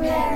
yeah 0.00 0.31